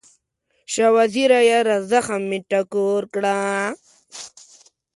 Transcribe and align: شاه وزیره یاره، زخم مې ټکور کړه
شاه 0.73 0.91
وزیره 0.95 1.39
یاره، 1.49 1.77
زخم 1.89 2.21
مې 2.29 2.39
ټکور 2.49 3.01
کړه 3.13 3.37